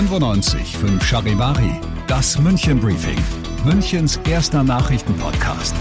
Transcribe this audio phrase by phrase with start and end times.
[0.00, 3.18] 95 5 Charivari, das München Briefing,
[3.66, 5.74] Münchens erster Nachrichtenpodcast.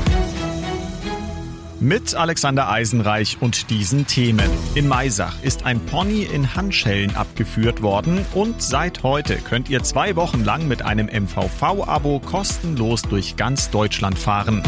[1.80, 4.50] Mit Alexander Eisenreich und diesen Themen.
[4.76, 10.18] In Maisach ist ein Pony in Handschellen abgeführt worden und seit heute könnt ihr zwei
[10.18, 14.62] Wochen lang mit einem MVV-Abo kostenlos durch ganz Deutschland fahren.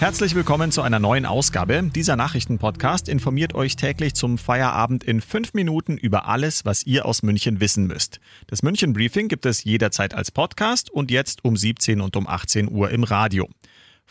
[0.00, 1.82] Herzlich willkommen zu einer neuen Ausgabe.
[1.94, 7.22] Dieser Nachrichtenpodcast informiert euch täglich zum Feierabend in fünf Minuten über alles, was ihr aus
[7.22, 8.18] München wissen müsst.
[8.46, 12.70] Das München Briefing gibt es jederzeit als Podcast und jetzt um 17 und um 18
[12.70, 13.46] Uhr im Radio.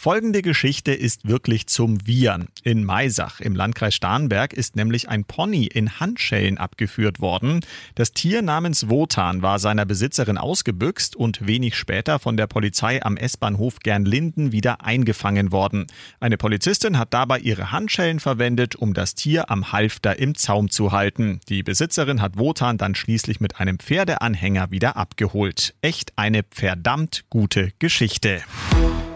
[0.01, 2.47] Folgende Geschichte ist wirklich zum Wiehern.
[2.63, 7.59] In Maisach im Landkreis Starnberg ist nämlich ein Pony in Handschellen abgeführt worden.
[7.95, 13.17] Das Tier namens Wotan war seiner Besitzerin ausgebüxt und wenig später von der Polizei am
[13.17, 15.87] S-Bahnhof Gernlinden wieder eingefangen worden.
[16.21, 20.93] Eine Polizistin hat dabei ihre Handschellen verwendet, um das Tier am Halfter im Zaum zu
[20.93, 21.41] halten.
[21.49, 25.75] Die Besitzerin hat Wotan dann schließlich mit einem Pferdeanhänger wieder abgeholt.
[25.81, 28.39] Echt eine verdammt gute Geschichte.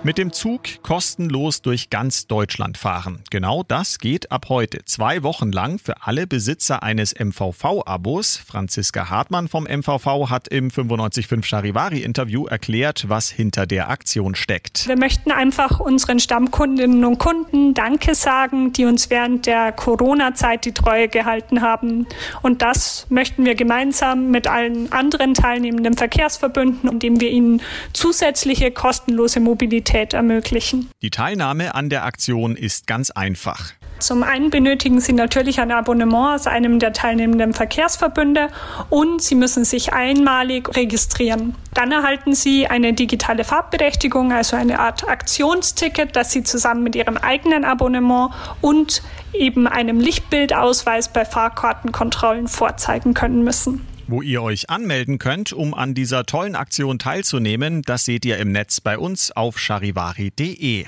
[0.05, 3.23] Mit dem Zug kostenlos durch ganz Deutschland fahren.
[3.29, 4.83] Genau das geht ab heute.
[4.83, 8.35] Zwei Wochen lang für alle Besitzer eines MVV-Abos.
[8.35, 14.89] Franziska Hartmann vom MVV hat im 955 Charivari-Interview erklärt, was hinter der Aktion steckt.
[14.89, 20.73] Wir möchten einfach unseren Stammkundinnen und Kunden Danke sagen, die uns während der Corona-Zeit die
[20.73, 22.07] Treue gehalten haben.
[22.41, 27.61] Und das möchten wir gemeinsam mit allen anderen teilnehmenden Verkehrsverbünden, indem wir ihnen
[27.93, 30.89] zusätzliche kostenlose Mobilität ermöglichen.
[31.01, 33.73] Die Teilnahme an der Aktion ist ganz einfach.
[33.99, 38.49] Zum einen benötigen Sie natürlich ein Abonnement aus einem der teilnehmenden Verkehrsverbünde
[38.89, 41.55] und Sie müssen sich einmalig registrieren.
[41.73, 47.15] Dann erhalten Sie eine digitale Fahrtberechtigung, also eine Art Aktionsticket, das Sie zusammen mit Ihrem
[47.15, 53.87] eigenen Abonnement und eben einem Lichtbildausweis bei Fahrkartenkontrollen vorzeigen können müssen.
[54.07, 58.51] Wo ihr euch anmelden könnt, um an dieser tollen Aktion teilzunehmen, das seht ihr im
[58.51, 60.85] Netz bei uns auf charivari.de.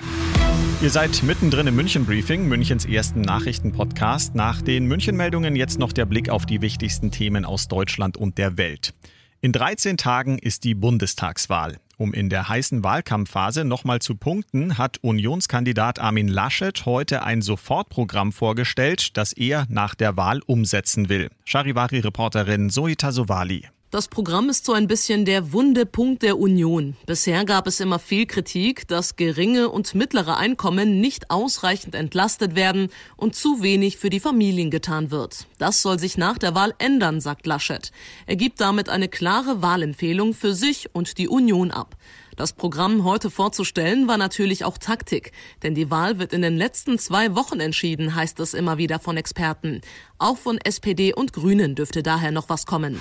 [0.81, 4.36] Ihr seid mittendrin im München Briefing, Münchens ersten Nachrichtenpodcast.
[4.36, 8.58] Nach den München-Meldungen jetzt noch der Blick auf die wichtigsten Themen aus Deutschland und der
[8.58, 8.94] Welt.
[9.40, 11.78] In 13 Tagen ist die Bundestagswahl.
[11.97, 18.31] Um in der heißen Wahlkampfphase nochmal zu punkten, hat Unionskandidat Armin Laschet heute ein Sofortprogramm
[18.31, 21.29] vorgestellt, das er nach der Wahl umsetzen will.
[21.45, 23.67] Charivari-Reporterin Soita Sovali.
[23.95, 26.97] Das Programm ist so ein bisschen der Wundepunkt der Union.
[27.06, 32.89] Bisher gab es immer viel Kritik, dass geringe und mittlere Einkommen nicht ausreichend entlastet werden
[33.16, 35.47] und zu wenig für die Familien getan wird.
[35.59, 37.94] Das soll sich nach der Wahl ändern, sagt Laschet.
[38.25, 41.95] Er gibt damit eine klare Wahlempfehlung für sich und die Union ab.
[42.35, 45.31] Das Programm heute vorzustellen war natürlich auch Taktik,
[45.63, 49.16] denn die Wahl wird in den letzten zwei Wochen entschieden, heißt es immer wieder von
[49.16, 49.79] Experten.
[50.17, 53.00] Auch von SPD und Grünen dürfte daher noch was kommen.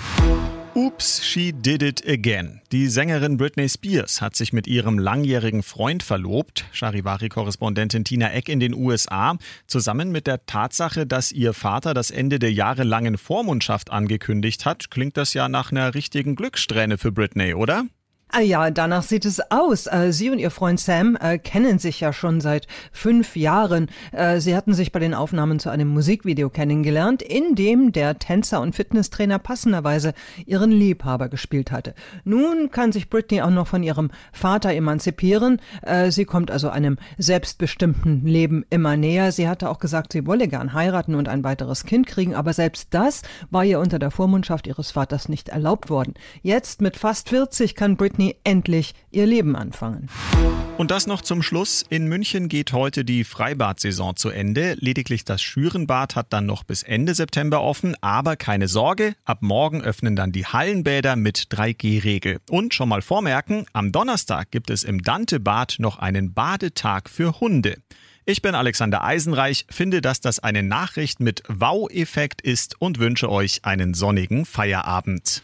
[0.77, 2.59] Oops, she did it again.
[2.73, 8.59] Die Sängerin Britney Spears hat sich mit ihrem langjährigen Freund verlobt, Charivari-Korrespondentin Tina Eck in
[8.59, 9.37] den USA,
[9.67, 15.15] zusammen mit der Tatsache, dass ihr Vater das Ende der jahrelangen Vormundschaft angekündigt hat, klingt
[15.15, 17.85] das ja nach einer richtigen Glückssträhne für Britney, oder?
[18.37, 19.87] Ah ja, danach sieht es aus.
[19.87, 23.87] Äh, Sie und Ihr Freund Sam äh, kennen sich ja schon seit fünf Jahren.
[24.11, 28.59] Äh, Sie hatten sich bei den Aufnahmen zu einem Musikvideo kennengelernt, in dem der Tänzer
[28.59, 30.13] und Fitnesstrainer passenderweise
[30.45, 31.95] ihren Liebhaber gespielt hatte.
[32.25, 35.61] Nun kann sich Britney auch noch von ihrem Vater emanzipieren.
[36.09, 39.31] Sie kommt also einem selbstbestimmten Leben immer näher.
[39.31, 42.93] Sie hatte auch gesagt, sie wolle gern heiraten und ein weiteres Kind kriegen, aber selbst
[42.93, 46.15] das war ihr unter der Vormundschaft ihres Vaters nicht erlaubt worden.
[46.41, 50.09] Jetzt mit fast 40 kann Britney Britney endlich ihr Leben anfangen.
[50.77, 51.85] Und das noch zum Schluss.
[51.87, 54.75] In München geht heute die Freibad-Saison zu Ende.
[54.79, 57.95] Lediglich das Schürenbad hat dann noch bis Ende September offen.
[58.01, 62.39] Aber keine Sorge, ab morgen öffnen dann die Hallenbäder mit 3G-Regel.
[62.49, 67.77] Und schon mal vormerken, am Donnerstag gibt es im Dante-Bad noch einen Badetag für Hunde.
[68.25, 73.63] Ich bin Alexander Eisenreich, finde, dass das eine Nachricht mit Wow-Effekt ist und wünsche euch
[73.63, 75.43] einen sonnigen Feierabend.